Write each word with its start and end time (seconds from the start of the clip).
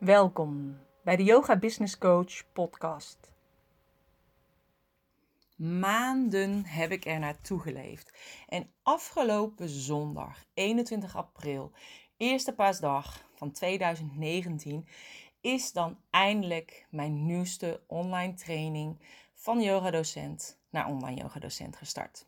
Welkom 0.00 0.78
bij 1.02 1.16
de 1.16 1.24
Yoga 1.24 1.58
Business 1.58 1.98
Coach 1.98 2.52
podcast. 2.52 3.32
Maanden 5.56 6.64
heb 6.64 6.90
ik 6.90 7.04
er 7.04 7.18
naartoe 7.18 7.60
geleefd. 7.60 8.12
En 8.48 8.70
afgelopen 8.82 9.68
zondag, 9.68 10.44
21 10.54 11.16
april, 11.16 11.72
eerste 12.16 12.54
paasdag 12.54 13.28
van 13.34 13.52
2019, 13.52 14.86
is 15.40 15.72
dan 15.72 15.98
eindelijk 16.10 16.86
mijn 16.90 17.26
nieuwste 17.26 17.80
online 17.86 18.34
training 18.34 18.98
van 19.34 19.62
yoga 19.62 19.90
docent 19.90 20.58
naar 20.70 20.86
online 20.86 21.20
yoga 21.20 21.40
docent 21.40 21.76
gestart. 21.76 22.26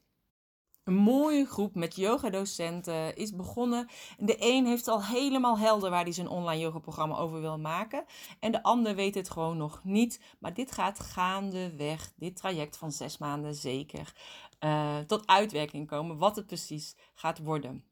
Een 0.85 0.95
mooie 0.95 1.45
groep 1.45 1.75
met 1.75 1.97
yogadocenten 1.97 3.17
is 3.17 3.35
begonnen. 3.35 3.89
De 4.19 4.37
een 4.39 4.67
heeft 4.67 4.89
al 4.89 5.05
helemaal 5.05 5.59
helder 5.59 5.91
waar 5.91 6.03
hij 6.03 6.13
zijn 6.13 6.29
online 6.29 6.61
yogaprogramma 6.63 7.17
over 7.17 7.41
wil 7.41 7.59
maken. 7.59 8.05
En 8.41 8.53
de 8.53 8.63
ander 8.63 8.95
weet 8.95 9.15
het 9.15 9.31
gewoon 9.31 9.57
nog 9.57 9.81
niet. 9.85 10.21
Maar 10.39 10.55
dit 10.55 10.73
gaat 10.73 11.01
gaandeweg, 11.01 12.13
dit 12.17 12.37
traject 12.37 12.77
van 12.77 12.93
zes 12.93 13.19
maanden 13.19 13.55
zeker, 13.55 14.15
uh, 14.61 14.99
tot 14.99 15.27
uitwerking 15.27 15.87
komen. 15.87 16.19
Wat 16.19 16.37
het 16.37 16.47
precies 16.47 16.97
gaat 17.15 17.39
worden. 17.39 17.85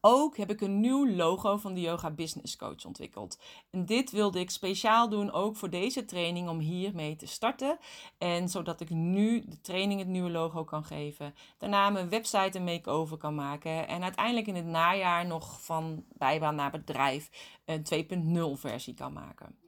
Ook 0.00 0.36
heb 0.36 0.50
ik 0.50 0.60
een 0.60 0.80
nieuw 0.80 1.08
logo 1.08 1.56
van 1.56 1.74
de 1.74 1.80
Yoga 1.80 2.10
Business 2.10 2.56
Coach 2.56 2.84
ontwikkeld. 2.84 3.38
En 3.70 3.86
dit 3.86 4.10
wilde 4.10 4.40
ik 4.40 4.50
speciaal 4.50 5.08
doen, 5.08 5.32
ook 5.32 5.56
voor 5.56 5.70
deze 5.70 6.04
training, 6.04 6.48
om 6.48 6.58
hiermee 6.58 7.16
te 7.16 7.26
starten. 7.26 7.78
En 8.18 8.48
zodat 8.48 8.80
ik 8.80 8.90
nu 8.90 9.44
de 9.46 9.60
training 9.60 10.00
het 10.00 10.08
nieuwe 10.08 10.30
logo 10.30 10.64
kan 10.64 10.84
geven. 10.84 11.34
Daarna 11.58 11.90
mijn 11.90 12.08
website 12.08 12.58
een 12.58 12.64
make-over 12.64 13.16
kan 13.16 13.34
maken. 13.34 13.88
En 13.88 14.02
uiteindelijk 14.02 14.46
in 14.46 14.56
het 14.56 14.66
najaar 14.66 15.26
nog 15.26 15.62
van 15.62 16.04
bijbaan 16.12 16.54
naar 16.54 16.70
bedrijf 16.70 17.30
een 17.64 18.54
2.0 18.54 18.60
versie 18.60 18.94
kan 18.94 19.12
maken. 19.12 19.58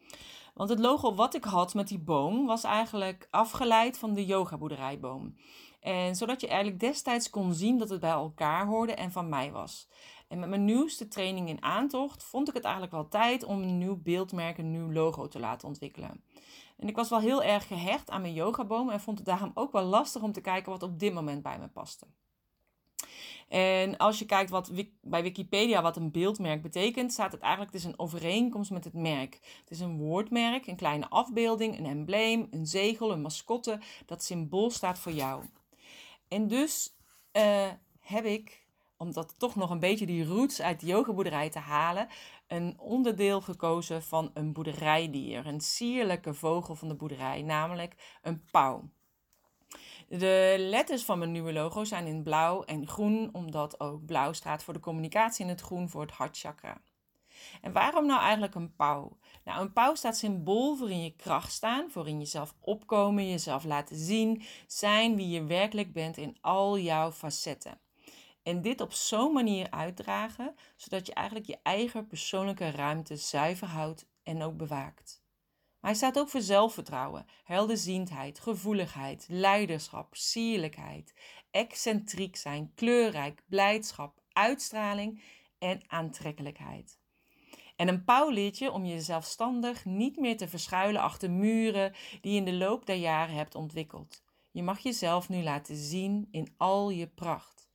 Want 0.54 0.68
het 0.68 0.78
logo 0.78 1.14
wat 1.14 1.34
ik 1.34 1.44
had 1.44 1.74
met 1.74 1.88
die 1.88 1.98
boom 1.98 2.46
was 2.46 2.64
eigenlijk 2.64 3.28
afgeleid 3.30 3.98
van 3.98 4.14
de 4.14 4.26
yogaboerderijboom. 4.26 5.36
En 5.82 6.16
zodat 6.16 6.40
je 6.40 6.46
eigenlijk 6.46 6.80
destijds 6.80 7.30
kon 7.30 7.54
zien 7.54 7.78
dat 7.78 7.88
het 7.88 8.00
bij 8.00 8.10
elkaar 8.10 8.66
hoorde 8.66 8.94
en 8.94 9.12
van 9.12 9.28
mij 9.28 9.52
was. 9.52 9.88
En 10.28 10.38
met 10.38 10.48
mijn 10.48 10.64
nieuwste 10.64 11.08
training 11.08 11.48
in 11.48 11.62
aantocht 11.62 12.24
vond 12.24 12.48
ik 12.48 12.54
het 12.54 12.64
eigenlijk 12.64 12.94
wel 12.94 13.08
tijd 13.08 13.44
om 13.44 13.62
een 13.62 13.78
nieuw 13.78 13.96
beeldmerk, 14.02 14.58
een 14.58 14.70
nieuw 14.70 14.92
logo 14.92 15.28
te 15.28 15.38
laten 15.38 15.68
ontwikkelen. 15.68 16.24
En 16.76 16.88
ik 16.88 16.96
was 16.96 17.08
wel 17.08 17.20
heel 17.20 17.42
erg 17.42 17.66
gehecht 17.66 18.10
aan 18.10 18.20
mijn 18.20 18.34
yogaboom 18.34 18.90
en 18.90 19.00
vond 19.00 19.18
het 19.18 19.26
daarom 19.26 19.50
ook 19.54 19.72
wel 19.72 19.82
lastig 19.84 20.22
om 20.22 20.32
te 20.32 20.40
kijken 20.40 20.72
wat 20.72 20.82
op 20.82 20.98
dit 20.98 21.12
moment 21.14 21.42
bij 21.42 21.58
me 21.58 21.68
paste. 21.68 22.06
En 23.48 23.96
als 23.96 24.18
je 24.18 24.24
kijkt 24.24 24.50
wat 24.50 24.70
bij 25.00 25.22
Wikipedia 25.22 25.82
wat 25.82 25.96
een 25.96 26.10
beeldmerk 26.10 26.62
betekent, 26.62 27.12
staat 27.12 27.32
het 27.32 27.40
eigenlijk, 27.40 27.72
het 27.72 27.80
is 27.80 27.88
een 27.88 27.98
overeenkomst 27.98 28.70
met 28.70 28.84
het 28.84 28.94
merk. 28.94 29.34
Het 29.60 29.70
is 29.70 29.80
een 29.80 29.96
woordmerk, 29.96 30.66
een 30.66 30.76
kleine 30.76 31.08
afbeelding, 31.08 31.78
een 31.78 31.86
embleem, 31.86 32.46
een 32.50 32.66
zegel, 32.66 33.12
een 33.12 33.22
mascotte. 33.22 33.80
Dat 34.06 34.22
symbool 34.22 34.70
staat 34.70 34.98
voor 34.98 35.12
jou. 35.12 35.44
En 36.32 36.48
dus 36.48 36.96
uh, 37.32 37.68
heb 38.00 38.24
ik, 38.24 38.66
om 38.96 39.12
dat 39.12 39.34
toch 39.38 39.56
nog 39.56 39.70
een 39.70 39.80
beetje 39.80 40.06
die 40.06 40.24
roots 40.24 40.62
uit 40.62 40.80
de 40.80 40.86
yogaboerderij 40.86 41.50
te 41.50 41.58
halen, 41.58 42.08
een 42.46 42.78
onderdeel 42.78 43.40
gekozen 43.40 44.02
van 44.02 44.30
een 44.34 44.52
boerderijdier. 44.52 45.46
Een 45.46 45.60
sierlijke 45.60 46.34
vogel 46.34 46.74
van 46.74 46.88
de 46.88 46.94
boerderij, 46.94 47.42
namelijk 47.42 48.18
een 48.22 48.44
pauw. 48.50 48.88
De 50.08 50.56
letters 50.58 51.04
van 51.04 51.18
mijn 51.18 51.32
nieuwe 51.32 51.52
logo 51.52 51.84
zijn 51.84 52.06
in 52.06 52.22
blauw 52.22 52.64
en 52.64 52.88
groen, 52.88 53.28
omdat 53.32 53.80
ook 53.80 54.04
blauw 54.04 54.32
staat 54.32 54.64
voor 54.64 54.74
de 54.74 54.80
communicatie 54.80 55.44
en 55.44 55.50
het 55.50 55.60
groen 55.60 55.88
voor 55.88 56.00
het 56.00 56.10
hartchakra. 56.10 56.80
En 57.60 57.72
waarom 57.72 58.06
nou 58.06 58.20
eigenlijk 58.20 58.54
een 58.54 58.74
pauw? 58.76 59.18
Nou, 59.44 59.60
een 59.60 59.72
pauw 59.72 59.94
staat 59.94 60.16
symbool 60.16 60.76
voor 60.76 60.90
in 60.90 61.02
je 61.02 61.16
kracht 61.16 61.52
staan, 61.52 61.90
voor 61.90 62.08
in 62.08 62.18
jezelf 62.18 62.54
opkomen, 62.60 63.30
jezelf 63.30 63.64
laten 63.64 63.96
zien, 63.96 64.42
zijn 64.66 65.16
wie 65.16 65.28
je 65.28 65.44
werkelijk 65.44 65.92
bent 65.92 66.16
in 66.16 66.36
al 66.40 66.78
jouw 66.78 67.12
facetten. 67.12 67.80
En 68.42 68.62
dit 68.62 68.80
op 68.80 68.92
zo'n 68.92 69.32
manier 69.32 69.70
uitdragen, 69.70 70.54
zodat 70.76 71.06
je 71.06 71.14
eigenlijk 71.14 71.46
je 71.46 71.58
eigen 71.62 72.06
persoonlijke 72.06 72.70
ruimte 72.70 73.16
zuiver 73.16 73.66
houdt 73.66 74.06
en 74.22 74.42
ook 74.42 74.56
bewaakt. 74.56 75.22
Maar 75.80 75.90
hij 75.90 76.00
staat 76.00 76.18
ook 76.18 76.28
voor 76.28 76.40
zelfvertrouwen, 76.40 77.26
helderziendheid, 77.44 78.40
gevoeligheid, 78.40 79.26
leiderschap, 79.28 80.14
sierlijkheid, 80.14 81.14
excentriek 81.50 82.36
zijn, 82.36 82.72
kleurrijk, 82.74 83.42
blijdschap, 83.48 84.20
uitstraling 84.32 85.22
en 85.58 85.80
aantrekkelijkheid. 85.86 87.00
En 87.76 87.88
een 87.88 88.04
pauw 88.04 88.28
leert 88.28 88.58
je 88.58 88.72
om 88.72 88.84
je 88.84 89.00
zelfstandig 89.00 89.84
niet 89.84 90.16
meer 90.16 90.36
te 90.36 90.48
verschuilen 90.48 91.00
achter 91.00 91.30
muren 91.30 91.92
die 92.20 92.32
je 92.32 92.38
in 92.38 92.44
de 92.44 92.52
loop 92.52 92.86
der 92.86 92.96
jaren 92.96 93.34
hebt 93.34 93.54
ontwikkeld. 93.54 94.22
Je 94.50 94.62
mag 94.62 94.78
jezelf 94.78 95.28
nu 95.28 95.42
laten 95.42 95.76
zien 95.76 96.28
in 96.30 96.54
al 96.56 96.90
je 96.90 97.06
pracht. 97.06 97.70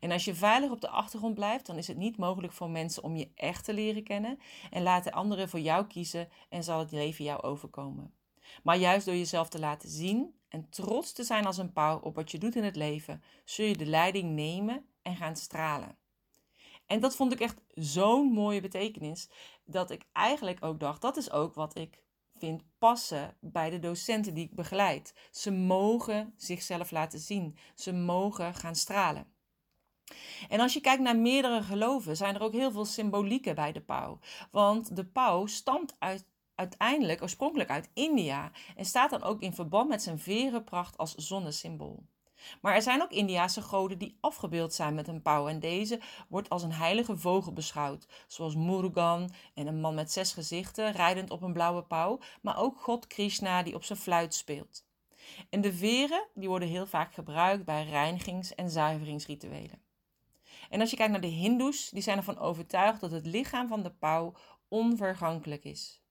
En 0.00 0.10
als 0.10 0.24
je 0.24 0.34
veilig 0.34 0.70
op 0.70 0.80
de 0.80 0.88
achtergrond 0.88 1.34
blijft, 1.34 1.66
dan 1.66 1.76
is 1.76 1.86
het 1.86 1.96
niet 1.96 2.16
mogelijk 2.16 2.52
voor 2.52 2.70
mensen 2.70 3.02
om 3.02 3.16
je 3.16 3.30
echt 3.34 3.64
te 3.64 3.74
leren 3.74 4.02
kennen 4.02 4.38
en 4.70 4.82
laten 4.82 5.12
anderen 5.12 5.48
voor 5.48 5.60
jou 5.60 5.86
kiezen 5.86 6.28
en 6.48 6.64
zal 6.64 6.78
het 6.78 6.92
leven 6.92 7.24
jou 7.24 7.42
overkomen. 7.42 8.14
Maar 8.62 8.76
juist 8.76 9.06
door 9.06 9.14
jezelf 9.14 9.48
te 9.48 9.58
laten 9.58 9.88
zien 9.88 10.34
en 10.48 10.70
trots 10.70 11.12
te 11.12 11.24
zijn 11.24 11.46
als 11.46 11.58
een 11.58 11.72
pauw 11.72 11.98
op 11.98 12.14
wat 12.14 12.30
je 12.30 12.38
doet 12.38 12.56
in 12.56 12.64
het 12.64 12.76
leven, 12.76 13.22
zul 13.44 13.66
je 13.66 13.76
de 13.76 13.86
leiding 13.86 14.34
nemen 14.34 14.86
en 15.02 15.16
gaan 15.16 15.36
stralen. 15.36 15.96
En 16.88 17.00
dat 17.00 17.16
vond 17.16 17.32
ik 17.32 17.40
echt 17.40 17.60
zo'n 17.74 18.32
mooie 18.32 18.60
betekenis, 18.60 19.28
dat 19.64 19.90
ik 19.90 20.04
eigenlijk 20.12 20.64
ook 20.64 20.80
dacht, 20.80 21.00
dat 21.00 21.16
is 21.16 21.30
ook 21.30 21.54
wat 21.54 21.78
ik 21.78 22.02
vind 22.38 22.62
passen 22.78 23.36
bij 23.40 23.70
de 23.70 23.78
docenten 23.78 24.34
die 24.34 24.44
ik 24.44 24.54
begeleid. 24.54 25.14
Ze 25.30 25.50
mogen 25.50 26.34
zichzelf 26.36 26.90
laten 26.90 27.18
zien, 27.18 27.58
ze 27.74 27.92
mogen 27.92 28.54
gaan 28.54 28.74
stralen. 28.74 29.26
En 30.48 30.60
als 30.60 30.72
je 30.72 30.80
kijkt 30.80 31.02
naar 31.02 31.18
meerdere 31.18 31.62
geloven, 31.62 32.16
zijn 32.16 32.34
er 32.34 32.42
ook 32.42 32.52
heel 32.52 32.70
veel 32.70 32.84
symbolieken 32.84 33.54
bij 33.54 33.72
de 33.72 33.80
pauw. 33.80 34.18
Want 34.50 34.96
de 34.96 35.04
pauw 35.04 35.46
stamt 35.46 35.96
uit, 35.98 36.26
uiteindelijk 36.54 37.22
oorspronkelijk 37.22 37.70
uit 37.70 37.90
India 37.94 38.52
en 38.76 38.84
staat 38.84 39.10
dan 39.10 39.22
ook 39.22 39.42
in 39.42 39.54
verband 39.54 39.88
met 39.88 40.02
zijn 40.02 40.18
verenpracht 40.18 40.96
als 40.96 41.14
zonnesymbool. 41.14 42.06
Maar 42.60 42.74
er 42.74 42.82
zijn 42.82 43.02
ook 43.02 43.10
Indiase 43.10 43.62
goden 43.62 43.98
die 43.98 44.16
afgebeeld 44.20 44.74
zijn 44.74 44.94
met 44.94 45.08
een 45.08 45.22
pauw 45.22 45.48
en 45.48 45.60
deze 45.60 46.00
wordt 46.28 46.48
als 46.48 46.62
een 46.62 46.72
heilige 46.72 47.16
vogel 47.16 47.52
beschouwd, 47.52 48.06
zoals 48.26 48.54
Murugan 48.54 49.30
en 49.54 49.66
een 49.66 49.80
man 49.80 49.94
met 49.94 50.12
zes 50.12 50.32
gezichten 50.32 50.92
rijdend 50.92 51.30
op 51.30 51.42
een 51.42 51.52
blauwe 51.52 51.82
pauw, 51.82 52.18
maar 52.42 52.58
ook 52.58 52.80
god 52.80 53.06
Krishna 53.06 53.62
die 53.62 53.74
op 53.74 53.84
zijn 53.84 53.98
fluit 53.98 54.34
speelt. 54.34 54.86
En 55.50 55.60
de 55.60 55.72
veren 55.72 56.26
die 56.34 56.48
worden 56.48 56.68
heel 56.68 56.86
vaak 56.86 57.14
gebruikt 57.14 57.64
bij 57.64 57.84
reinigings- 57.84 58.54
en 58.54 58.70
zuiveringsrituelen. 58.70 59.82
En 60.70 60.80
als 60.80 60.90
je 60.90 60.96
kijkt 60.96 61.12
naar 61.12 61.20
de 61.20 61.26
Hindoes, 61.26 61.90
die 61.90 62.02
zijn 62.02 62.16
ervan 62.16 62.38
overtuigd 62.38 63.00
dat 63.00 63.10
het 63.10 63.26
lichaam 63.26 63.68
van 63.68 63.82
de 63.82 63.90
pauw 63.90 64.34
onvergankelijk 64.68 65.64
is. 65.64 66.02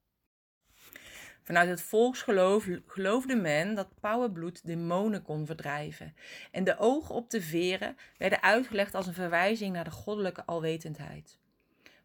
Vanuit 1.48 1.68
het 1.68 1.82
volksgeloof 1.82 2.68
geloofde 2.86 3.36
men 3.36 3.74
dat 3.74 4.00
pauwenbloed 4.00 4.66
demonen 4.66 5.22
kon 5.22 5.46
verdrijven. 5.46 6.14
En 6.50 6.64
de 6.64 6.78
ogen 6.78 7.14
op 7.14 7.30
de 7.30 7.42
veren 7.42 7.96
werden 8.18 8.42
uitgelegd 8.42 8.94
als 8.94 9.06
een 9.06 9.14
verwijzing 9.14 9.72
naar 9.72 9.84
de 9.84 9.90
goddelijke 9.90 10.44
alwetendheid. 10.44 11.38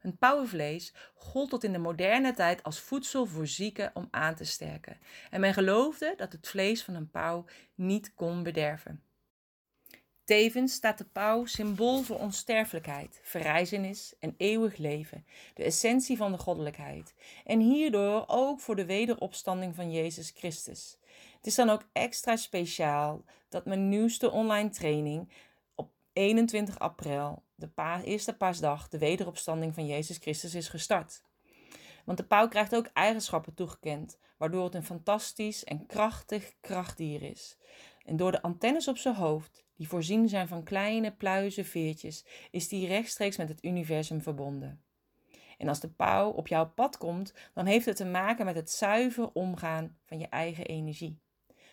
Een 0.02 0.18
pauwenvlees 0.18 0.94
gold 1.14 1.50
tot 1.50 1.64
in 1.64 1.72
de 1.72 1.78
moderne 1.78 2.34
tijd 2.34 2.64
als 2.64 2.80
voedsel 2.80 3.26
voor 3.26 3.48
zieken 3.48 3.92
om 3.94 4.08
aan 4.12 4.36
te 4.36 4.46
sterken. 4.46 4.98
En 5.30 5.40
men 5.40 5.54
geloofde 5.54 6.14
dat 6.18 6.32
het 6.32 6.48
vlees 6.48 6.84
van 6.84 6.94
een 6.94 7.12
pauw 7.12 7.46
niet 7.76 8.14
kon 8.14 8.44
bederven. 8.44 9.04
Tevens 10.26 10.74
staat 10.74 10.98
de 10.98 11.06
pauw 11.06 11.46
symbool 11.46 12.02
voor 12.02 12.20
onsterfelijkheid, 12.20 13.20
verrijzenis 13.24 14.14
en 14.20 14.34
eeuwig 14.38 14.78
leven, 14.78 15.26
de 15.54 15.64
essentie 15.64 16.18
van 16.18 16.32
de 16.32 16.38
goddelijkheid. 16.38 17.14
En 17.46 17.60
hierdoor 17.60 18.24
ook 18.28 18.60
voor 18.60 18.76
de 18.76 18.86
wederopstanding 18.86 19.76
van 19.76 19.92
Jezus 19.92 20.32
Christus. 20.36 20.98
Het 21.38 21.48
is 21.48 21.56
dan 21.56 21.70
ook 21.70 21.90
extra 21.94 22.36
speciaal 22.36 23.24
dat 23.50 23.66
mijn 23.66 23.90
nieuwste 23.90 24.32
online 24.32 24.70
training 24.70 25.30
op 25.76 25.92
21 26.14 26.80
april, 26.80 27.44
de 27.56 27.70
eerste 28.04 28.34
paasdag, 28.34 28.90
de 28.90 28.98
wederopstanding 28.98 29.74
van 29.74 29.86
Jezus 29.86 30.18
Christus 30.18 30.56
is 30.56 30.68
gestart. 30.68 31.22
Want 32.06 32.18
de 32.18 32.24
pauw 32.24 32.48
krijgt 32.48 32.76
ook 32.76 32.90
eigenschappen 32.94 33.54
toegekend, 33.54 34.18
waardoor 34.38 34.64
het 34.64 34.76
een 34.76 34.86
fantastisch 34.86 35.64
en 35.64 35.86
krachtig 35.86 36.54
krachtdier 36.62 37.22
is. 37.22 37.58
En 38.04 38.18
door 38.18 38.32
de 38.32 38.42
antennes 38.42 38.88
op 38.88 38.98
zijn 38.98 39.16
hoofd 39.16 39.64
die 39.76 39.88
voorzien 39.88 40.30
zijn 40.30 40.48
van 40.48 40.64
kleine 40.64 41.12
pluizen 41.12 41.66
veertjes, 41.66 42.26
is 42.52 42.68
die 42.68 42.88
rechtstreeks 42.88 43.38
met 43.38 43.50
het 43.50 43.64
universum 43.64 44.22
verbonden. 44.22 44.84
En 45.58 45.68
als 45.68 45.80
de 45.80 45.90
pauw 45.90 46.30
op 46.30 46.48
jouw 46.48 46.70
pad 46.70 46.98
komt, 46.98 47.34
dan 47.54 47.66
heeft 47.66 47.86
het 47.86 47.96
te 47.96 48.06
maken 48.06 48.46
met 48.46 48.56
het 48.56 48.72
zuiver 48.72 49.30
omgaan 49.34 49.98
van 50.06 50.20
je 50.20 50.28
eigen 50.28 50.66
energie. 50.66 51.20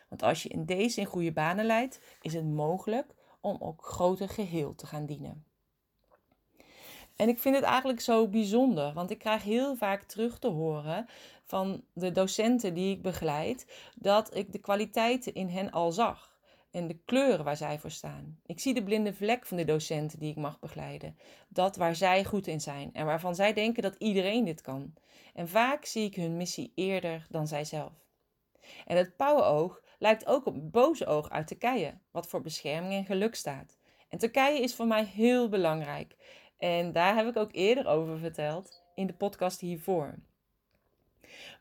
Want 0.09 0.23
als 0.23 0.43
je 0.43 0.49
in 0.49 0.65
deze 0.65 1.01
in 1.01 1.07
goede 1.07 1.33
banen 1.33 1.65
leidt, 1.65 2.01
is 2.21 2.35
het 2.35 2.45
mogelijk 2.45 3.15
om 3.41 3.57
ook 3.61 3.85
groter 3.85 4.29
geheel 4.29 4.75
te 4.75 4.87
gaan 4.87 5.07
dienen. 5.07 5.45
En 7.17 7.29
ik 7.29 7.39
vind 7.39 7.55
het 7.55 7.65
eigenlijk 7.65 8.01
zo 8.01 8.29
bijzonder, 8.29 8.93
want 8.93 9.11
ik 9.11 9.19
krijg 9.19 9.43
heel 9.43 9.77
vaak 9.77 10.03
terug 10.03 10.39
te 10.39 10.49
horen 10.49 11.07
van 11.51 11.85
de 11.93 12.13
docenten 12.13 12.75
die 12.75 12.97
ik 12.97 13.03
begeleid, 13.03 13.67
dat 13.97 14.37
ik 14.37 14.53
de 14.53 14.59
kwaliteiten 14.59 15.35
in 15.35 15.49
hen 15.49 15.71
al 15.71 15.93
zag 15.93 16.39
en 16.71 16.87
de 16.87 16.99
kleuren 17.05 17.45
waar 17.45 17.57
zij 17.57 17.79
voor 17.79 17.91
staan. 17.91 18.39
Ik 18.47 18.61
zie 18.61 18.75
de 18.75 18.83
blinde 18.83 19.15
vlek 19.15 19.47
van 19.47 19.57
de 19.57 19.65
docenten 19.65 20.19
die 20.19 20.31
ik 20.31 20.37
mag 20.37 20.59
begeleiden. 20.59 21.17
Dat 21.49 21.77
waar 21.77 21.95
zij 21.95 22.25
goed 22.25 22.47
in 22.47 22.61
zijn 22.61 22.91
en 22.93 23.07
waarvan 23.07 23.35
zij 23.35 23.53
denken 23.53 23.83
dat 23.83 23.95
iedereen 23.99 24.45
dit 24.45 24.61
kan. 24.61 24.95
En 25.35 25.49
vaak 25.49 25.85
zie 25.85 26.05
ik 26.05 26.15
hun 26.15 26.37
missie 26.37 26.73
eerder 26.75 27.27
dan 27.31 27.47
zijzelf. 27.47 27.93
En 28.87 28.97
het 28.97 29.17
pauwenoog 29.17 29.81
lijkt 29.99 30.27
ook 30.27 30.47
op 30.47 30.55
een 30.55 30.71
boze 30.71 31.07
oog 31.07 31.31
uit 31.31 31.47
Turkije, 31.47 31.99
wat 32.11 32.29
voor 32.29 32.43
bescherming 32.43 32.93
en 32.93 33.05
geluk 33.05 33.35
staat. 33.35 33.79
En 34.09 34.19
Turkije 34.19 34.61
is 34.61 34.75
voor 34.75 34.87
mij 34.87 35.05
heel 35.05 35.49
belangrijk. 35.49 36.17
En 36.59 36.93
daar 36.93 37.17
heb 37.17 37.27
ik 37.27 37.37
ook 37.37 37.53
eerder 37.53 37.87
over 37.87 38.19
verteld 38.19 38.85
in 38.95 39.07
de 39.07 39.15
podcast 39.15 39.61
hiervoor. 39.61 40.19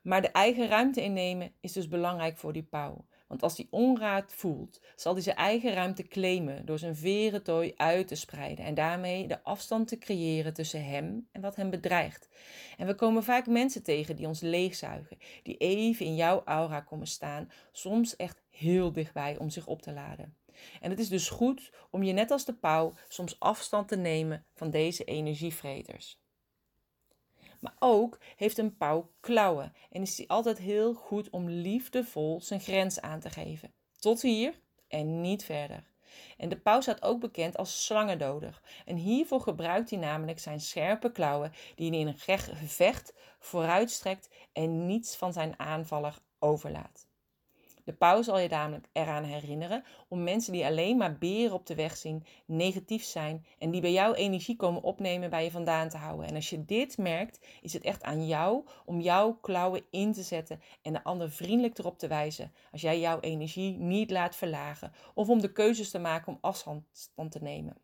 Maar 0.01 0.21
de 0.21 0.31
eigen 0.31 0.67
ruimte 0.67 1.01
innemen 1.01 1.51
is 1.59 1.71
dus 1.71 1.87
belangrijk 1.87 2.37
voor 2.37 2.53
die 2.53 2.63
pauw. 2.63 3.05
Want 3.27 3.43
als 3.43 3.57
hij 3.57 3.67
onraad 3.69 4.33
voelt, 4.33 4.81
zal 4.95 5.13
hij 5.13 5.21
zijn 5.21 5.35
eigen 5.35 5.73
ruimte 5.73 6.07
claimen 6.07 6.65
door 6.65 6.79
zijn 6.79 6.95
verentooi 6.95 7.73
uit 7.75 8.07
te 8.07 8.15
spreiden 8.15 8.65
en 8.65 8.73
daarmee 8.73 9.27
de 9.27 9.43
afstand 9.43 9.87
te 9.87 9.97
creëren 9.97 10.53
tussen 10.53 10.85
hem 10.85 11.27
en 11.31 11.41
wat 11.41 11.55
hem 11.55 11.69
bedreigt. 11.69 12.29
En 12.77 12.87
we 12.87 12.95
komen 12.95 13.23
vaak 13.23 13.47
mensen 13.47 13.83
tegen 13.83 14.15
die 14.15 14.27
ons 14.27 14.41
leegzuigen, 14.41 15.17
die 15.43 15.57
even 15.57 16.05
in 16.05 16.15
jouw 16.15 16.41
aura 16.45 16.79
komen 16.79 17.07
staan, 17.07 17.51
soms 17.71 18.15
echt 18.15 18.41
heel 18.49 18.91
dichtbij 18.91 19.37
om 19.37 19.49
zich 19.49 19.67
op 19.67 19.81
te 19.81 19.93
laden. 19.93 20.37
En 20.81 20.89
het 20.89 20.99
is 20.99 21.09
dus 21.09 21.29
goed 21.29 21.71
om 21.89 22.03
je 22.03 22.13
net 22.13 22.31
als 22.31 22.45
de 22.45 22.53
pauw 22.53 22.93
soms 23.07 23.39
afstand 23.39 23.87
te 23.87 23.97
nemen 23.97 24.45
van 24.53 24.69
deze 24.69 25.03
energievreters. 25.03 26.19
Maar 27.59 27.75
ook 27.79 28.17
heeft 28.35 28.57
een 28.57 28.77
pauw 28.77 29.11
klauwen 29.19 29.73
en 29.91 30.01
is 30.01 30.17
hij 30.17 30.27
altijd 30.27 30.57
heel 30.57 30.93
goed 30.93 31.29
om 31.29 31.49
liefdevol 31.49 32.41
zijn 32.41 32.59
grens 32.59 33.01
aan 33.01 33.19
te 33.19 33.29
geven. 33.29 33.73
Tot 33.99 34.21
hier 34.21 34.59
en 34.87 35.21
niet 35.21 35.43
verder. 35.43 35.83
En 36.37 36.49
de 36.49 36.59
pauw 36.59 36.81
staat 36.81 37.01
ook 37.01 37.19
bekend 37.19 37.57
als 37.57 37.85
slangendoder. 37.85 38.61
En 38.85 38.95
hiervoor 38.95 39.41
gebruikt 39.41 39.89
hij 39.89 39.99
namelijk 39.99 40.39
zijn 40.39 40.59
scherpe 40.59 41.11
klauwen 41.11 41.53
die 41.75 41.89
hij 41.89 41.99
in 41.99 42.07
een 42.07 42.39
gevecht 42.55 43.13
vooruitstrekt 43.39 44.29
en 44.53 44.85
niets 44.85 45.15
van 45.15 45.33
zijn 45.33 45.59
aanvaller 45.59 46.17
overlaat. 46.39 47.08
De 47.89 47.95
pauw 47.95 48.21
zal 48.21 48.39
je 48.39 48.47
namelijk 48.47 48.87
eraan 48.93 49.23
herinneren 49.23 49.83
om 50.07 50.23
mensen 50.23 50.53
die 50.53 50.65
alleen 50.65 50.97
maar 50.97 51.17
beren 51.17 51.53
op 51.53 51.65
de 51.65 51.75
weg 51.75 51.97
zien, 51.97 52.25
negatief 52.45 53.03
zijn 53.03 53.45
en 53.59 53.71
die 53.71 53.81
bij 53.81 53.91
jou 53.91 54.15
energie 54.15 54.55
komen 54.55 54.83
opnemen 54.83 55.29
bij 55.29 55.43
je 55.43 55.51
vandaan 55.51 55.89
te 55.89 55.97
houden. 55.97 56.27
En 56.27 56.35
als 56.35 56.49
je 56.49 56.65
dit 56.65 56.97
merkt, 56.97 57.39
is 57.61 57.73
het 57.73 57.83
echt 57.83 58.03
aan 58.03 58.27
jou 58.27 58.65
om 58.85 59.01
jouw 59.01 59.33
klauwen 59.41 59.83
in 59.91 60.13
te 60.13 60.23
zetten 60.23 60.61
en 60.81 60.93
de 60.93 61.03
ander 61.03 61.31
vriendelijk 61.31 61.77
erop 61.77 61.99
te 61.99 62.07
wijzen 62.07 62.53
als 62.71 62.81
jij 62.81 62.99
jouw 62.99 63.19
energie 63.19 63.77
niet 63.77 64.11
laat 64.11 64.35
verlagen 64.35 64.91
of 65.13 65.29
om 65.29 65.41
de 65.41 65.51
keuzes 65.51 65.89
te 65.89 65.99
maken 65.99 66.33
om 66.33 66.37
afstand 66.41 67.31
te 67.31 67.39
nemen. 67.41 67.77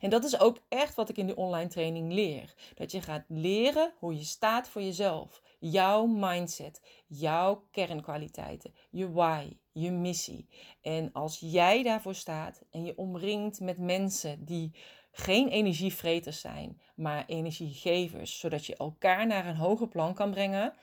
En 0.00 0.10
dat 0.10 0.24
is 0.24 0.40
ook 0.40 0.58
echt 0.68 0.94
wat 0.94 1.08
ik 1.08 1.16
in 1.16 1.26
de 1.26 1.36
online 1.36 1.68
training 1.68 2.12
leer. 2.12 2.54
Dat 2.74 2.92
je 2.92 3.00
gaat 3.00 3.24
leren 3.28 3.92
hoe 3.98 4.16
je 4.16 4.24
staat 4.24 4.68
voor 4.68 4.82
jezelf. 4.82 5.42
Jouw 5.58 6.06
mindset, 6.06 6.80
jouw 7.06 7.66
kernkwaliteiten, 7.70 8.74
je 8.90 9.12
why, 9.12 9.56
je 9.72 9.90
missie. 9.90 10.48
En 10.80 11.12
als 11.12 11.38
jij 11.40 11.82
daarvoor 11.82 12.14
staat 12.14 12.62
en 12.70 12.84
je 12.84 12.96
omringt 12.96 13.60
met 13.60 13.78
mensen 13.78 14.44
die 14.44 14.74
geen 15.12 15.48
energievreters 15.48 16.40
zijn, 16.40 16.80
maar 16.94 17.24
energiegevers, 17.26 18.38
zodat 18.38 18.66
je 18.66 18.76
elkaar 18.76 19.26
naar 19.26 19.46
een 19.46 19.56
hoger 19.56 19.88
plan 19.88 20.14
kan 20.14 20.30
brengen, 20.30 20.74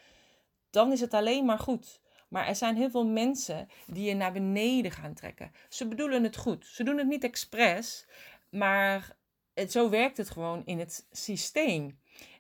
dan 0.70 0.92
is 0.92 1.02
het 1.02 1.14
alleen 1.14 1.46
maar 1.46 1.60
goed. 1.60 2.02
Maar 2.34 2.48
er 2.48 2.56
zijn 2.56 2.76
heel 2.76 2.90
veel 2.90 3.06
mensen 3.06 3.68
die 3.88 4.08
je 4.08 4.14
naar 4.14 4.32
beneden 4.32 4.92
gaan 4.92 5.14
trekken. 5.14 5.52
Ze 5.70 5.88
bedoelen 5.88 6.24
het 6.24 6.38
goed. 6.38 6.66
Ze 6.66 6.84
doen 6.84 6.98
het 6.98 7.08
niet 7.08 7.24
expres, 7.24 8.06
maar 8.54 9.18
het, 9.54 9.72
zo 9.72 9.90
werkt 9.90 10.18
het 10.18 10.30
gewoon 10.30 10.66
in 10.66 10.80
het 10.80 11.08
systeem. 11.12 12.00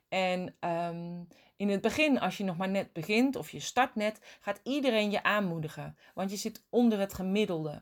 En 0.10 0.56
um, 0.60 1.27
in 1.56 1.69
het 1.69 1.81
begin, 1.81 2.19
als 2.19 2.38
je 2.38 2.44
nog 2.44 2.57
maar 2.57 2.69
net 2.69 2.94
begint 2.94 3.36
of 3.36 3.51
je 3.51 3.60
start 3.60 3.95
net, 3.95 4.19
gaat 4.39 4.60
iedereen 4.63 5.12
je 5.12 5.24
aanmoedigen. 5.24 5.98
Want 6.13 6.31
je 6.31 6.38
zit 6.38 6.65
onder 6.69 7.00
het 7.00 7.13
gemiddelde. 7.13 7.81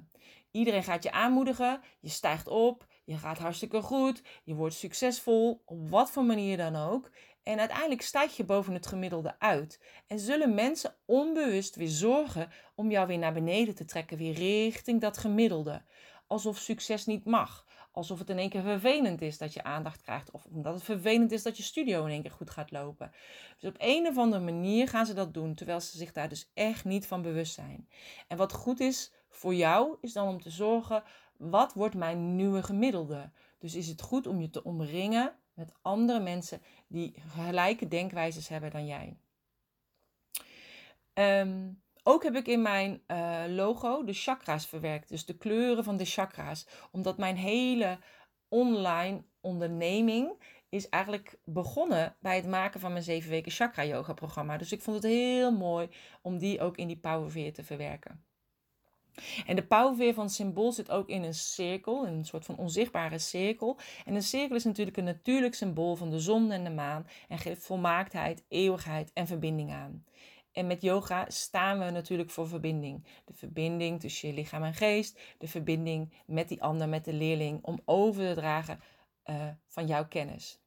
Iedereen 0.52 0.84
gaat 0.84 1.04
je 1.04 1.12
aanmoedigen, 1.12 1.82
je 2.00 2.10
stijgt 2.10 2.48
op, 2.48 2.88
je 3.04 3.18
gaat 3.18 3.38
hartstikke 3.38 3.82
goed, 3.82 4.22
je 4.44 4.56
wordt 4.56 4.76
succesvol, 4.76 5.62
op 5.66 5.90
wat 5.90 6.12
voor 6.12 6.24
manier 6.24 6.58
dan 6.58 6.76
ook. 6.76 7.12
En 7.44 7.60
uiteindelijk 7.60 8.02
stijg 8.02 8.38
je 8.38 8.44
boven 8.44 8.74
het 8.74 8.88
gemiddelde 8.88 9.40
uit. 9.40 9.80
En 10.08 10.20
zullen 10.20 10.54
mensen 10.54 10.96
onbewust 11.06 11.76
weer 11.76 11.88
zorgen 11.88 12.52
om 12.76 12.92
jou 12.92 13.08
weer 13.08 13.18
naar 13.18 13.34
beneden 13.34 13.76
te 13.76 13.86
trekken, 13.86 14.18
weer 14.18 14.34
richting 14.34 15.02
dat 15.02 15.18
gemiddelde. 15.18 15.84
Alsof 16.32 16.58
succes 16.58 17.06
niet 17.06 17.26
mag 17.26 17.66
alsof 17.92 18.20
het 18.20 18.30
in 18.30 18.38
één 18.38 18.50
keer 18.50 18.62
vervelend 18.62 19.22
is 19.22 19.38
dat 19.38 19.54
je 19.54 19.64
aandacht 19.64 20.02
krijgt. 20.02 20.32
Of 20.32 20.46
omdat 20.46 20.74
het 20.74 20.84
vervelend 20.84 21.32
is 21.32 21.44
dat 21.44 21.58
je 21.58 21.64
studio 21.64 22.06
in 22.06 22.12
één 22.12 22.22
keer 22.22 22.32
goed 22.32 22.50
gaat 22.50 22.72
lopen. 22.72 23.12
Dus 23.60 23.70
op 23.70 23.76
een 23.78 24.08
of 24.08 24.18
andere 24.18 24.44
manier 24.44 24.88
gaan 24.88 25.06
ze 25.06 25.14
dat 25.14 25.34
doen, 25.34 25.56
terwijl 25.56 25.80
ze 25.80 25.98
zich 25.98 26.12
daar 26.12 26.30
dus 26.30 26.52
echt 26.54 26.86
niet 26.86 27.08
van 27.08 27.22
bewust 27.22 27.54
zijn. 27.54 27.90
En 28.28 28.38
wat 28.38 28.54
goed 28.54 28.80
is 28.80 29.12
voor 29.30 29.56
jou, 29.56 29.98
is 30.02 30.14
dan 30.14 30.28
om 30.28 30.42
te 30.42 30.50
zorgen, 30.50 31.04
wat 31.38 31.74
wordt 31.74 31.96
mijn 31.96 32.36
nieuwe 32.36 32.64
gemiddelde? 32.64 33.32
Dus 33.60 33.76
is 33.76 33.88
het 33.88 34.02
goed 34.02 34.28
om 34.28 34.42
je 34.42 34.50
te 34.50 34.64
omringen 34.64 35.36
met 35.54 35.74
andere 35.82 36.20
mensen 36.20 36.62
die 36.88 37.14
gelijke 37.28 37.88
denkwijzes 37.88 38.48
hebben 38.48 38.72
dan 38.72 38.86
jij. 38.86 39.18
Um, 41.14 41.82
ook 42.04 42.24
heb 42.24 42.36
ik 42.36 42.48
in 42.48 42.62
mijn 42.62 43.02
uh, 43.08 43.44
logo 43.48 44.04
de 44.04 44.14
chakra's 44.14 44.66
verwerkt, 44.66 45.10
dus 45.10 45.26
de 45.26 45.38
kleuren 45.38 45.84
van 45.84 45.98
de 45.98 46.06
chakra's. 46.06 46.68
Omdat 46.92 47.18
mijn 47.18 47.38
hele 47.38 48.00
online 48.48 49.24
onderneming 49.42 50.44
is 50.70 50.90
eigenlijk 50.90 51.40
begonnen 51.46 52.16
bij 52.20 52.36
het 52.36 52.48
maken 52.48 52.80
van 52.80 52.92
mijn 52.92 53.04
7 53.04 53.30
weken 53.30 53.52
chakra 53.52 53.86
yoga 53.86 54.14
programma. 54.14 54.58
Dus 54.58 54.72
ik 54.72 54.82
vond 54.82 54.96
het 54.96 55.12
heel 55.12 55.52
mooi 55.52 55.90
om 56.22 56.38
die 56.38 56.62
ook 56.62 56.78
in 56.78 56.88
die 56.88 56.98
powerveer 57.00 57.54
te 57.54 57.64
verwerken. 57.64 58.24
En 59.46 59.56
de 59.56 59.64
pauwveer 59.64 60.14
van 60.14 60.24
het 60.24 60.34
symbool 60.34 60.72
zit 60.72 60.92
ook 60.92 61.10
in 61.10 61.24
een 61.24 61.34
cirkel, 61.34 62.06
in 62.06 62.14
een 62.14 62.26
soort 62.26 62.46
van 62.46 62.58
onzichtbare 62.58 63.20
cirkel. 63.20 63.80
En 64.06 64.16
een 64.16 64.24
cirkel 64.24 64.56
is 64.56 64.64
natuurlijk 64.64 64.98
een 64.98 65.04
natuurlijk 65.04 65.54
symbool 65.54 65.96
van 65.96 66.10
de 66.10 66.20
zon 66.20 66.52
en 66.52 66.64
de 66.64 66.70
maan 66.70 67.08
en 67.28 67.38
geeft 67.38 67.64
volmaaktheid, 67.64 68.44
eeuwigheid 68.48 69.12
en 69.14 69.28
verbinding 69.28 69.72
aan. 69.72 70.06
En 70.52 70.68
met 70.68 70.82
yoga 70.82 71.26
staan 71.30 71.80
we 71.80 71.90
natuurlijk 71.90 72.30
voor 72.30 72.48
verbinding. 72.48 73.08
De 73.26 73.34
verbinding 73.34 74.00
tussen 74.00 74.28
je 74.28 74.34
lichaam 74.34 74.64
en 74.64 74.74
geest, 74.74 75.20
de 75.38 75.48
verbinding 75.48 76.14
met 76.26 76.48
die 76.48 76.62
ander, 76.62 76.90
met 76.90 77.06
de 77.06 77.14
leerling, 77.14 77.64
om 77.64 77.80
over 77.86 78.28
te 78.28 78.34
dragen 78.34 78.80
uh, 79.26 79.48
van 79.68 79.88
jouw 79.88 80.08
kennis. 80.08 80.62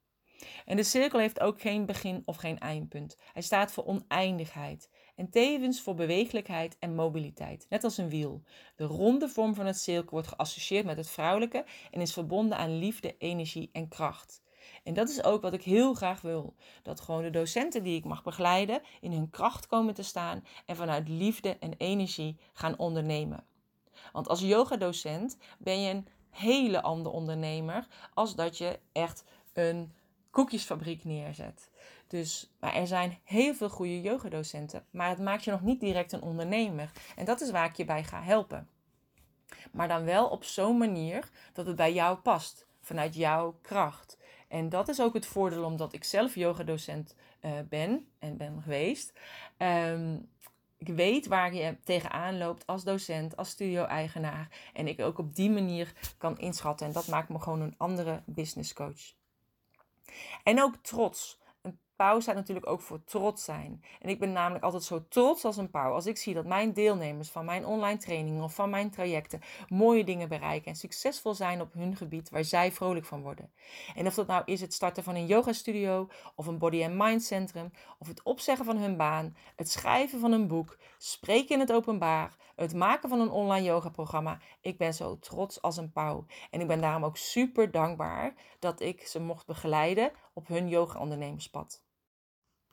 En 0.65 0.75
de 0.75 0.83
cirkel 0.83 1.19
heeft 1.19 1.39
ook 1.39 1.61
geen 1.61 1.85
begin 1.85 2.21
of 2.25 2.35
geen 2.35 2.59
eindpunt. 2.59 3.17
Hij 3.33 3.41
staat 3.41 3.71
voor 3.71 3.85
oneindigheid 3.85 4.89
en 5.15 5.29
tevens 5.29 5.81
voor 5.81 5.95
beweeglijkheid 5.95 6.77
en 6.79 6.95
mobiliteit, 6.95 7.65
net 7.69 7.83
als 7.83 7.97
een 7.97 8.09
wiel. 8.09 8.43
De 8.75 8.83
ronde 8.83 9.29
vorm 9.29 9.55
van 9.55 9.65
het 9.65 9.77
cirkel 9.77 10.11
wordt 10.11 10.27
geassocieerd 10.27 10.85
met 10.85 10.97
het 10.97 11.09
vrouwelijke 11.09 11.65
en 11.91 12.01
is 12.01 12.13
verbonden 12.13 12.57
aan 12.57 12.77
liefde, 12.77 13.17
energie 13.17 13.69
en 13.71 13.87
kracht. 13.87 14.43
En 14.85 14.93
dat 14.93 15.09
is 15.09 15.23
ook 15.23 15.41
wat 15.41 15.53
ik 15.53 15.63
heel 15.63 15.93
graag 15.93 16.21
wil. 16.21 16.53
Dat 16.83 17.01
gewoon 17.01 17.21
de 17.21 17.29
docenten 17.29 17.83
die 17.83 17.97
ik 17.97 18.03
mag 18.03 18.23
begeleiden 18.23 18.81
in 19.01 19.11
hun 19.11 19.29
kracht 19.29 19.67
komen 19.67 19.93
te 19.93 20.03
staan 20.03 20.45
en 20.65 20.75
vanuit 20.75 21.09
liefde 21.09 21.57
en 21.59 21.73
energie 21.77 22.37
gaan 22.53 22.77
ondernemen. 22.77 23.43
Want 24.11 24.27
als 24.27 24.39
yogadocent 24.39 25.37
ben 25.57 25.81
je 25.81 25.93
een 25.93 26.07
hele 26.29 26.81
andere 26.81 27.15
ondernemer 27.15 27.87
als 28.13 28.35
dat 28.35 28.57
je 28.57 28.79
echt 28.91 29.23
een 29.53 29.93
koekjesfabriek 30.29 31.03
neerzet. 31.03 31.69
Dus, 32.07 32.49
maar 32.59 32.73
er 32.73 32.87
zijn 32.87 33.19
heel 33.23 33.53
veel 33.53 33.69
goede 33.69 34.01
yogadocenten, 34.01 34.85
maar 34.89 35.09
het 35.09 35.19
maakt 35.19 35.43
je 35.43 35.51
nog 35.51 35.61
niet 35.61 35.79
direct 35.79 36.11
een 36.11 36.21
ondernemer. 36.21 36.91
En 37.15 37.25
dat 37.25 37.41
is 37.41 37.51
waar 37.51 37.65
ik 37.65 37.75
je 37.75 37.85
bij 37.85 38.03
ga 38.03 38.21
helpen. 38.21 38.69
Maar 39.71 39.87
dan 39.87 40.03
wel 40.03 40.27
op 40.27 40.43
zo'n 40.43 40.77
manier 40.77 41.29
dat 41.53 41.65
het 41.65 41.75
bij 41.75 41.93
jou 41.93 42.17
past, 42.17 42.65
vanuit 42.81 43.15
jouw 43.15 43.57
kracht. 43.61 44.17
En 44.55 44.69
dat 44.69 44.87
is 44.87 45.01
ook 45.01 45.13
het 45.13 45.25
voordeel 45.25 45.63
omdat 45.63 45.93
ik 45.93 46.03
zelf 46.03 46.35
yogadocent 46.35 47.15
uh, 47.41 47.51
ben 47.69 48.07
en 48.19 48.37
ben 48.37 48.61
geweest. 48.61 49.13
Um, 49.57 50.29
ik 50.77 50.87
weet 50.87 51.27
waar 51.27 51.53
je 51.53 51.77
tegenaan 51.83 52.37
loopt 52.37 52.67
als 52.67 52.83
docent, 52.83 53.37
als 53.37 53.49
studio-eigenaar. 53.49 54.69
En 54.73 54.87
ik 54.87 54.99
ook 54.99 55.17
op 55.17 55.35
die 55.35 55.49
manier 55.49 55.93
kan 56.17 56.39
inschatten. 56.39 56.87
En 56.87 56.93
dat 56.93 57.07
maakt 57.07 57.29
me 57.29 57.39
gewoon 57.39 57.61
een 57.61 57.73
andere 57.77 58.21
business 58.25 58.73
coach. 58.73 59.13
En 60.43 60.61
ook 60.61 60.75
trots. 60.81 61.39
Pauw 61.95 62.19
staat 62.19 62.35
natuurlijk 62.35 62.67
ook 62.67 62.81
voor 62.81 63.03
trots 63.03 63.43
zijn. 63.43 63.83
En 63.99 64.09
ik 64.09 64.19
ben 64.19 64.31
namelijk 64.31 64.63
altijd 64.63 64.83
zo 64.83 65.05
trots 65.09 65.45
als 65.45 65.57
een 65.57 65.69
pauw 65.69 65.93
als 65.93 66.05
ik 66.05 66.17
zie 66.17 66.33
dat 66.33 66.45
mijn 66.45 66.73
deelnemers 66.73 67.29
van 67.29 67.45
mijn 67.45 67.65
online 67.65 67.97
trainingen 67.97 68.43
of 68.43 68.53
van 68.53 68.69
mijn 68.69 68.89
trajecten 68.89 69.41
mooie 69.67 70.03
dingen 70.03 70.29
bereiken 70.29 70.71
en 70.71 70.77
succesvol 70.77 71.33
zijn 71.33 71.61
op 71.61 71.73
hun 71.73 71.95
gebied 71.95 72.29
waar 72.29 72.43
zij 72.43 72.71
vrolijk 72.71 73.05
van 73.05 73.21
worden. 73.21 73.51
En 73.95 74.07
of 74.07 74.13
dat 74.13 74.27
nou 74.27 74.41
is 74.45 74.61
het 74.61 74.73
starten 74.73 75.03
van 75.03 75.15
een 75.15 75.25
yoga 75.25 75.53
studio 75.53 76.09
of 76.35 76.47
een 76.47 76.57
body 76.57 76.83
and 76.83 76.95
mind 76.95 77.23
centrum 77.23 77.71
of 77.99 78.07
het 78.07 78.23
opzeggen 78.23 78.65
van 78.65 78.77
hun 78.77 78.97
baan, 78.97 79.35
het 79.55 79.69
schrijven 79.69 80.19
van 80.19 80.31
een 80.31 80.47
boek, 80.47 80.77
spreken 80.97 81.55
in 81.55 81.59
het 81.59 81.71
openbaar, 81.71 82.35
het 82.55 82.73
maken 82.73 83.09
van 83.09 83.19
een 83.19 83.29
online 83.29 83.65
yoga 83.65 83.89
programma. 83.89 84.39
Ik 84.61 84.77
ben 84.77 84.93
zo 84.93 85.19
trots 85.19 85.61
als 85.61 85.77
een 85.77 85.91
pauw. 85.91 86.25
En 86.51 86.61
ik 86.61 86.67
ben 86.67 86.81
daarom 86.81 87.05
ook 87.05 87.17
super 87.17 87.71
dankbaar 87.71 88.33
dat 88.59 88.79
ik 88.79 89.07
ze 89.07 89.19
mocht 89.19 89.45
begeleiden 89.45 90.11
op 90.33 90.47
hun 90.47 90.69
yoga 90.69 90.99
ondernemerspad. 90.99 91.84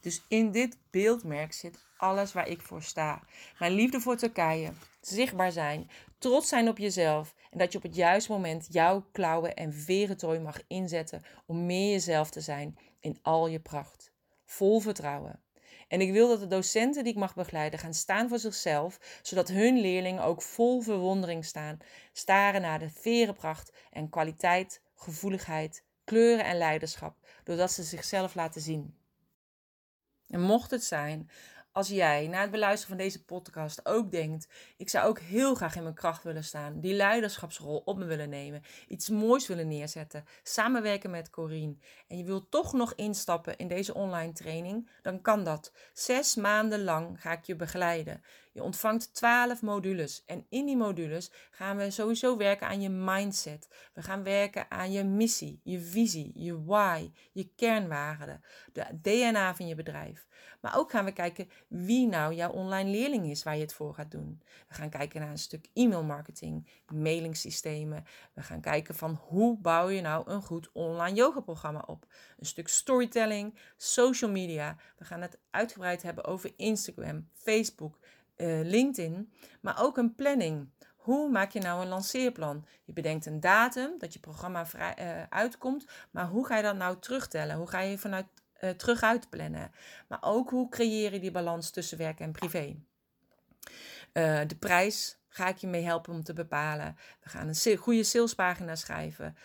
Dus 0.02 0.22
in 0.28 0.50
dit 0.50 0.78
beeldmerk 0.90 1.52
zit 1.52 1.84
alles 1.96 2.32
waar 2.32 2.48
ik 2.48 2.60
voor 2.60 2.82
sta. 2.82 3.22
Mijn 3.58 3.72
liefde 3.72 4.00
voor 4.00 4.16
Turkije, 4.16 4.72
zichtbaar 5.00 5.52
zijn, 5.52 5.90
trots 6.18 6.48
zijn 6.48 6.68
op 6.68 6.78
jezelf 6.78 7.34
en 7.50 7.58
dat 7.58 7.72
je 7.72 7.78
op 7.78 7.84
het 7.84 7.94
juiste 7.94 8.32
moment 8.32 8.66
jouw 8.70 9.04
klauwen 9.12 9.54
en 9.54 9.72
verentooi 9.74 10.38
mag 10.38 10.60
inzetten 10.66 11.22
om 11.46 11.66
meer 11.66 11.90
jezelf 11.90 12.30
te 12.30 12.40
zijn 12.40 12.78
in 13.00 13.18
al 13.22 13.46
je 13.46 13.60
pracht. 13.60 14.12
Vol 14.44 14.80
vertrouwen. 14.80 15.40
En 15.88 16.00
ik 16.00 16.12
wil 16.12 16.28
dat 16.28 16.40
de 16.40 16.46
docenten 16.46 17.04
die 17.04 17.12
ik 17.12 17.18
mag 17.18 17.34
begeleiden 17.34 17.78
gaan 17.78 17.94
staan 17.94 18.28
voor 18.28 18.38
zichzelf, 18.38 19.20
zodat 19.22 19.48
hun 19.48 19.80
leerlingen 19.80 20.22
ook 20.22 20.42
vol 20.42 20.80
verwondering 20.80 21.44
staan, 21.44 21.78
staren 22.12 22.60
naar 22.60 22.78
de 22.78 22.90
verenpracht 22.90 23.72
en 23.90 24.08
kwaliteit, 24.08 24.82
gevoeligheid, 24.94 25.84
kleuren 26.04 26.44
en 26.44 26.58
leiderschap, 26.58 27.16
doordat 27.44 27.72
ze 27.72 27.82
zichzelf 27.82 28.34
laten 28.34 28.60
zien. 28.60 29.01
En 30.32 30.40
mocht 30.40 30.70
het 30.70 30.84
zijn 30.84 31.30
als 31.72 31.88
jij 31.88 32.26
na 32.26 32.40
het 32.40 32.50
beluisteren 32.50 32.96
van 32.96 33.04
deze 33.04 33.24
podcast 33.24 33.86
ook 33.86 34.10
denkt: 34.10 34.48
ik 34.76 34.88
zou 34.88 35.08
ook 35.08 35.18
heel 35.18 35.54
graag 35.54 35.76
in 35.76 35.82
mijn 35.82 35.94
kracht 35.94 36.22
willen 36.22 36.44
staan, 36.44 36.80
die 36.80 36.94
leiderschapsrol 36.94 37.82
op 37.84 37.98
me 37.98 38.04
willen 38.04 38.28
nemen, 38.28 38.62
iets 38.88 39.08
moois 39.08 39.46
willen 39.46 39.68
neerzetten, 39.68 40.24
samenwerken 40.42 41.10
met 41.10 41.30
Corine 41.30 41.76
en 42.08 42.18
je 42.18 42.24
wilt 42.24 42.50
toch 42.50 42.72
nog 42.72 42.94
instappen 42.94 43.56
in 43.56 43.68
deze 43.68 43.94
online 43.94 44.32
training, 44.32 44.90
dan 45.02 45.20
kan 45.20 45.44
dat. 45.44 45.72
Zes 45.92 46.34
maanden 46.34 46.84
lang 46.84 47.20
ga 47.20 47.32
ik 47.32 47.44
je 47.44 47.56
begeleiden. 47.56 48.22
Je 48.52 48.62
ontvangt 48.62 49.14
12 49.14 49.62
modules 49.62 50.22
en 50.26 50.46
in 50.48 50.66
die 50.66 50.76
modules 50.76 51.30
gaan 51.50 51.76
we 51.76 51.90
sowieso 51.90 52.36
werken 52.36 52.66
aan 52.66 52.80
je 52.80 52.88
mindset. 52.88 53.68
We 53.94 54.02
gaan 54.02 54.22
werken 54.22 54.70
aan 54.70 54.92
je 54.92 55.04
missie, 55.04 55.60
je 55.62 55.80
visie, 55.80 56.32
je 56.34 56.64
why, 56.64 57.12
je 57.32 57.50
kernwaarden, 57.56 58.40
de 58.72 58.86
DNA 59.02 59.54
van 59.54 59.66
je 59.66 59.74
bedrijf. 59.74 60.26
Maar 60.60 60.78
ook 60.78 60.90
gaan 60.90 61.04
we 61.04 61.12
kijken 61.12 61.50
wie 61.68 62.06
nou 62.06 62.34
jouw 62.34 62.50
online 62.50 62.90
leerling 62.90 63.26
is 63.26 63.42
waar 63.42 63.54
je 63.54 63.62
het 63.62 63.74
voor 63.74 63.94
gaat 63.94 64.10
doen. 64.10 64.42
We 64.68 64.74
gaan 64.74 64.90
kijken 64.90 65.20
naar 65.20 65.30
een 65.30 65.38
stuk 65.38 65.68
e-mail 65.72 66.02
marketing, 66.02 66.68
mailingsystemen. 66.86 68.04
We 68.32 68.42
gaan 68.42 68.60
kijken 68.60 68.94
van 68.94 69.20
hoe 69.22 69.58
bouw 69.58 69.88
je 69.88 70.00
nou 70.00 70.30
een 70.30 70.42
goed 70.42 70.70
online 70.72 71.16
yoga 71.16 71.40
programma 71.40 71.84
op. 71.86 72.06
Een 72.38 72.46
stuk 72.46 72.68
storytelling, 72.68 73.58
social 73.76 74.30
media. 74.30 74.76
We 74.98 75.04
gaan 75.04 75.20
het 75.20 75.38
uitgebreid 75.50 76.02
hebben 76.02 76.24
over 76.24 76.52
Instagram, 76.56 77.28
Facebook, 77.32 77.98
uh, 78.36 78.60
LinkedIn, 78.62 79.32
maar 79.60 79.82
ook 79.82 79.96
een 79.96 80.14
planning. 80.14 80.68
Hoe 80.96 81.30
maak 81.30 81.50
je 81.50 81.60
nou 81.60 81.82
een 81.82 81.88
lanceerplan? 81.88 82.66
Je 82.84 82.92
bedenkt 82.92 83.26
een 83.26 83.40
datum 83.40 83.98
dat 83.98 84.12
je 84.12 84.18
programma 84.18 84.66
vrij, 84.66 84.94
uh, 84.98 85.22
uitkomt, 85.28 85.86
maar 86.10 86.26
hoe 86.26 86.46
ga 86.46 86.56
je 86.56 86.62
dat 86.62 86.76
nou 86.76 86.98
terugtellen? 86.98 87.56
Hoe 87.56 87.68
ga 87.68 87.80
je 87.80 87.98
vanuit 87.98 88.26
uh, 88.60 88.70
terug 88.70 89.02
uitplannen? 89.02 89.70
Maar 90.08 90.18
ook 90.20 90.50
hoe 90.50 90.68
creëer 90.68 91.12
je 91.12 91.20
die 91.20 91.30
balans 91.30 91.70
tussen 91.70 91.98
werk 91.98 92.20
en 92.20 92.32
privé? 92.32 92.76
de 94.46 94.56
prijs 94.58 95.18
ga 95.28 95.48
ik 95.48 95.56
je 95.56 95.66
mee 95.66 95.82
helpen 95.82 96.12
om 96.12 96.22
te 96.22 96.32
bepalen. 96.32 96.96
We 97.22 97.28
gaan 97.28 97.48
een 97.48 97.76
goede 97.76 98.04
salespagina 98.04 98.74
schrijven. 98.74 99.36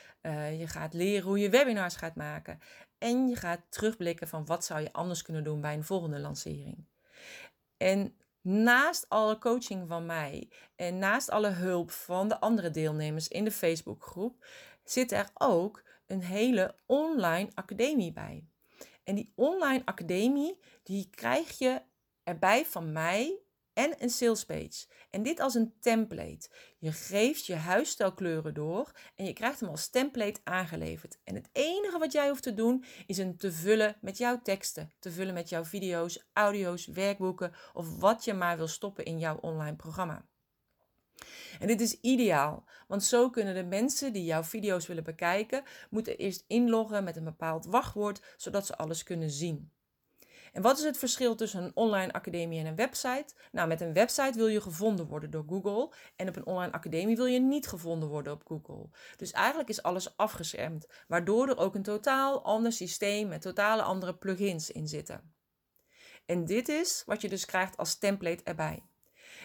je 0.57 0.67
gaat 0.67 0.93
leren 0.93 1.27
hoe 1.27 1.39
je 1.39 1.49
webinars 1.49 1.95
gaat 1.95 2.15
maken. 2.15 2.59
En 2.97 3.27
je 3.27 3.35
gaat 3.35 3.59
terugblikken 3.69 4.27
van 4.27 4.45
wat 4.45 4.65
zou 4.65 4.81
je 4.81 4.93
anders 4.93 5.21
kunnen 5.21 5.43
doen 5.43 5.61
bij 5.61 5.73
een 5.73 5.83
volgende 5.83 6.19
lancering. 6.19 6.85
En 7.77 8.15
naast 8.47 9.05
alle 9.09 9.37
coaching 9.37 9.87
van 9.87 10.05
mij 10.05 10.49
en 10.75 10.97
naast 10.97 11.29
alle 11.29 11.49
hulp 11.49 11.91
van 11.91 12.27
de 12.27 12.39
andere 12.39 12.71
deelnemers 12.71 13.27
in 13.27 13.43
de 13.43 13.51
Facebookgroep, 13.51 14.45
zit 14.83 15.11
er 15.11 15.29
ook 15.33 15.83
een 16.05 16.21
hele 16.21 16.75
online 16.85 17.49
academie 17.53 18.11
bij. 18.11 18.47
En 19.03 19.15
die 19.15 19.31
online 19.35 19.81
academie, 19.85 20.59
die 20.83 21.09
krijg 21.09 21.57
je 21.57 21.81
erbij 22.23 22.65
van 22.65 22.91
mij 22.91 23.39
en 23.77 23.95
een 23.99 24.09
sales 24.09 24.45
page. 24.45 24.85
En 25.09 25.23
dit 25.23 25.39
als 25.39 25.55
een 25.55 25.73
template. 25.79 26.49
Je 26.77 26.91
geeft 26.91 27.45
je 27.45 27.55
huisstijlkleuren 27.55 28.53
door 28.53 28.91
en 29.15 29.25
je 29.25 29.33
krijgt 29.33 29.59
hem 29.59 29.69
als 29.69 29.89
template 29.89 30.39
aangeleverd. 30.43 31.17
En 31.23 31.35
het 31.35 31.49
enige 31.51 31.97
wat 31.97 32.11
jij 32.11 32.29
hoeft 32.29 32.43
te 32.43 32.53
doen 32.53 32.83
is 33.07 33.17
hem 33.17 33.37
te 33.37 33.51
vullen 33.51 33.97
met 34.01 34.17
jouw 34.17 34.41
teksten, 34.41 34.91
te 34.99 35.11
vullen 35.11 35.33
met 35.33 35.49
jouw 35.49 35.65
video's, 35.65 36.27
audio's, 36.33 36.85
werkboeken 36.87 37.53
of 37.73 37.99
wat 37.99 38.25
je 38.25 38.33
maar 38.33 38.57
wil 38.57 38.67
stoppen 38.67 39.05
in 39.05 39.19
jouw 39.19 39.37
online 39.37 39.75
programma. 39.75 40.25
En 41.59 41.67
dit 41.67 41.81
is 41.81 41.99
ideaal, 42.01 42.65
want 42.87 43.03
zo 43.03 43.29
kunnen 43.29 43.55
de 43.55 43.63
mensen 43.63 44.13
die 44.13 44.23
jouw 44.23 44.43
video's 44.43 44.87
willen 44.87 45.03
bekijken, 45.03 45.63
moeten 45.89 46.17
eerst 46.17 46.43
inloggen 46.47 47.03
met 47.03 47.15
een 47.15 47.23
bepaald 47.23 47.65
wachtwoord, 47.65 48.21
zodat 48.37 48.65
ze 48.65 48.77
alles 48.77 49.03
kunnen 49.03 49.29
zien. 49.29 49.71
En 50.57 50.63
wat 50.63 50.77
is 50.77 50.83
het 50.83 50.97
verschil 50.97 51.35
tussen 51.35 51.63
een 51.63 51.71
online 51.73 52.11
academie 52.11 52.59
en 52.59 52.65
een 52.65 52.75
website? 52.75 53.33
Nou, 53.51 53.67
met 53.67 53.81
een 53.81 53.93
website 53.93 54.37
wil 54.37 54.47
je 54.47 54.61
gevonden 54.61 55.07
worden 55.07 55.31
door 55.31 55.43
Google 55.47 55.93
en 56.15 56.27
op 56.27 56.35
een 56.35 56.45
online 56.45 56.71
academie 56.71 57.15
wil 57.15 57.25
je 57.25 57.39
niet 57.39 57.67
gevonden 57.67 58.09
worden 58.09 58.33
op 58.33 58.43
Google. 58.45 58.89
Dus 59.15 59.31
eigenlijk 59.31 59.69
is 59.69 59.83
alles 59.83 60.17
afgeschermd, 60.17 60.87
waardoor 61.07 61.49
er 61.49 61.57
ook 61.57 61.75
een 61.75 61.83
totaal 61.83 62.43
ander 62.43 62.71
systeem 62.71 63.27
met 63.27 63.41
totale 63.41 63.81
andere 63.81 64.15
plugins 64.15 64.71
in 64.71 64.87
zitten. 64.87 65.33
En 66.25 66.45
dit 66.45 66.69
is 66.69 67.03
wat 67.05 67.21
je 67.21 67.29
dus 67.29 67.45
krijgt 67.45 67.77
als 67.77 67.97
template 67.97 68.43
erbij. 68.43 68.83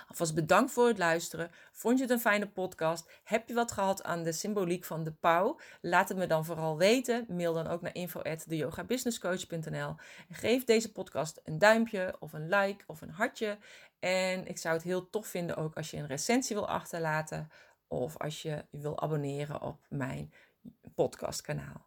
Alvast 0.08 0.34
bedankt 0.34 0.72
voor 0.72 0.86
het 0.86 0.98
luisteren. 0.98 1.50
Vond 1.72 1.96
je 1.96 2.02
het 2.04 2.12
een 2.12 2.20
fijne 2.20 2.48
podcast? 2.48 3.10
Heb 3.24 3.48
je 3.48 3.54
wat 3.54 3.72
gehad 3.72 4.02
aan 4.02 4.22
de 4.22 4.32
symboliek 4.32 4.84
van 4.84 5.04
de 5.04 5.12
pauw? 5.12 5.58
Laat 5.80 6.08
het 6.08 6.18
me 6.18 6.26
dan 6.26 6.44
vooral 6.44 6.78
weten. 6.78 7.26
Mail 7.28 7.52
dan 7.52 7.66
ook 7.66 7.80
naar 7.80 7.94
info@deyogabusinesscoach.nl. 7.94 9.94
Geef 10.30 10.64
deze 10.64 10.92
podcast 10.92 11.40
een 11.44 11.58
duimpje 11.58 12.16
of 12.18 12.32
een 12.32 12.48
like 12.48 12.84
of 12.86 13.00
een 13.00 13.10
hartje. 13.10 13.58
En 13.98 14.46
ik 14.46 14.58
zou 14.58 14.74
het 14.74 14.84
heel 14.84 15.10
tof 15.10 15.26
vinden 15.26 15.56
ook 15.56 15.76
als 15.76 15.90
je 15.90 15.96
een 15.96 16.06
recensie 16.06 16.56
wil 16.56 16.68
achterlaten 16.68 17.50
of 17.88 18.16
als 18.16 18.42
je 18.42 18.64
wil 18.70 19.00
abonneren 19.00 19.62
op 19.62 19.80
mijn 19.88 20.32
podcastkanaal. 20.94 21.85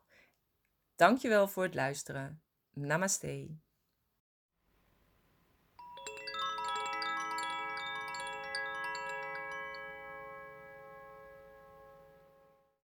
Dankjewel 1.00 1.48
voor 1.48 1.64
het 1.64 1.76
luisteren. 1.76 2.42
Namaste. 2.74 3.58